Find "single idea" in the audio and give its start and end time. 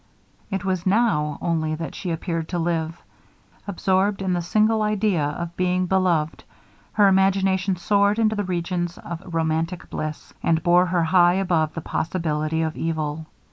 4.41-5.23